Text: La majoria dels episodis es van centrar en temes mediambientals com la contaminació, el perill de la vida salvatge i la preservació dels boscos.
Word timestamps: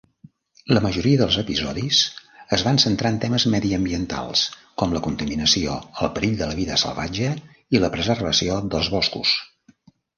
La 0.75 0.81
majoria 0.85 1.19
dels 1.21 1.35
episodis 1.41 1.99
es 2.57 2.63
van 2.69 2.81
centrar 2.85 3.13
en 3.15 3.21
temes 3.27 3.47
mediambientals 3.57 4.47
com 4.83 4.97
la 4.99 5.05
contaminació, 5.11 5.79
el 6.07 6.13
perill 6.19 6.37
de 6.43 6.51
la 6.53 6.59
vida 6.65 6.83
salvatge 6.89 7.33
i 7.79 7.87
la 7.87 7.95
preservació 7.99 8.63
dels 8.77 8.95
boscos. 9.01 9.41